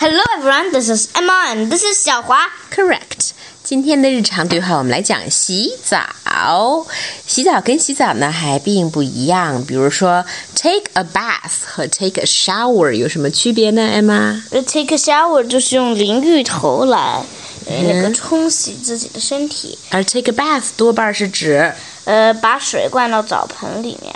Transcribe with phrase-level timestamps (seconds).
[0.00, 2.46] Hello everyone, this is Emma and this is 小华。
[2.70, 3.30] Correct。
[3.64, 6.86] 今天的日常对话，我们来讲洗澡。
[7.26, 9.64] 洗澡跟洗澡呢还并不一样。
[9.66, 10.24] 比如说
[10.54, 14.40] ，take a bath 和 take a shower 有什么区别呢？Emma？
[14.52, 17.24] 呃，take a shower 就是用淋浴头来
[17.66, 21.74] 呃那个冲洗自己的身体，而 take a bath 多半是指，
[22.04, 24.14] 呃，把水灌到澡盆里面。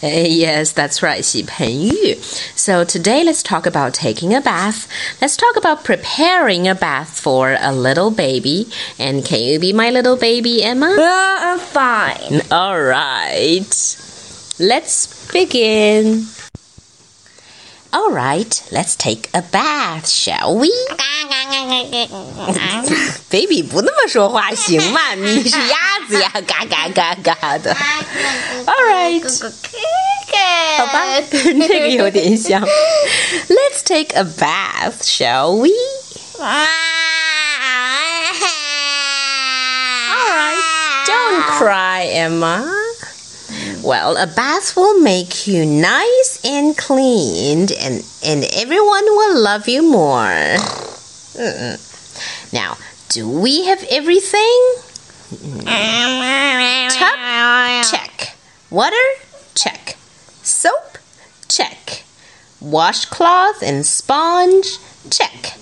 [0.00, 2.18] 哎， yes, that's right，洗盆浴。
[2.54, 4.86] So today let's talk about taking a bath.
[5.20, 8.66] Let's talk about preparing a bath for a little baby.
[8.98, 10.94] And can you be my little baby, Emma?
[10.98, 12.42] Uh, I'm fine.
[12.50, 13.64] All right.
[14.58, 16.26] Let's begin.
[17.94, 20.68] All right, let's take a bath, shall we?
[23.30, 25.14] Baby，不那么说话行吗？
[25.14, 27.69] 你是鸭 yeah, ga ga ga ga 的。
[28.65, 29.21] All right.
[33.49, 35.71] let us take a bath, shall we?
[36.39, 36.45] All
[40.33, 41.03] right.
[41.05, 42.65] Don't cry, Emma.
[43.83, 49.83] Well, a bath will make you nice and cleaned, and, and everyone will love you
[49.83, 50.57] more.
[51.37, 51.77] Mm -mm.
[52.51, 52.77] Now,
[53.13, 54.88] do we have everything?
[55.29, 57.19] Tub?
[57.85, 58.35] Check.
[58.71, 58.95] Water?
[59.53, 59.95] Check.
[60.41, 60.97] Soap?
[61.47, 62.03] Check.
[62.59, 64.79] Washcloth and sponge?
[65.11, 65.53] Check.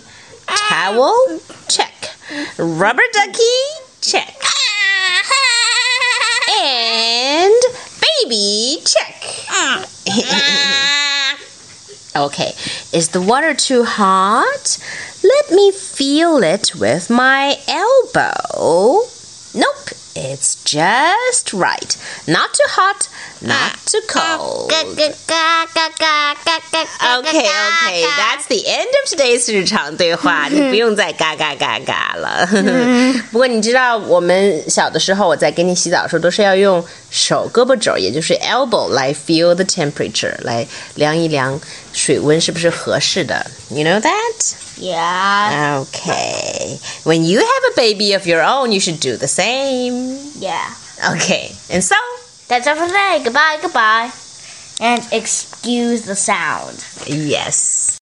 [0.48, 1.42] Towel?
[1.68, 2.16] Check.
[2.58, 3.44] Rubber ducky?
[4.00, 4.42] Check.
[6.62, 7.62] And
[8.24, 8.78] baby?
[8.86, 9.22] Check.
[12.16, 12.54] okay,
[12.94, 14.78] is the water too hot?
[15.22, 19.08] Let me feel it with my elbow.
[19.55, 21.95] Nope, it's just right.
[22.27, 23.07] Not too hot,
[23.43, 24.73] not too cold.
[24.73, 25.11] Okay,
[27.21, 32.49] okay, that's the end of today's 日常对话，你不用再嘎嘎嘎嘎了。
[33.31, 41.61] 不过你知道，我们小的时候，我在给你洗澡的时候，都是要用手胳膊肘，也就是 elbow 来 feel the temperature，来量一量
[41.93, 43.51] 水温是不是合适的。
[43.69, 44.55] You know that?
[44.80, 46.78] Yeah, Okay.
[47.04, 50.18] When you have a baby of your own, you should do the same.
[50.40, 50.74] yeah.
[51.14, 51.52] Okay.
[51.70, 51.96] And so,
[52.48, 53.22] That's all for today.
[53.24, 54.12] Goodbye, goodbye.
[54.80, 56.86] And excuse the sound.
[57.08, 57.98] yes.